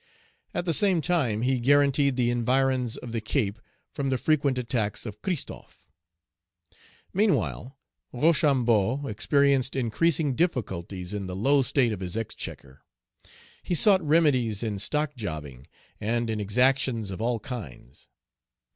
[0.55, 3.59] At the same time he guaranteed the environs of the Cape
[3.91, 5.87] from the frequent attacks of Christophe.
[7.13, 7.77] Meanwhile,
[8.11, 12.81] Rochambeau experienced increasing difficulties in the low state of his exchequer.
[13.61, 15.67] He sought remedies in stock jobbing,
[15.99, 18.09] and in exactions of all kinds.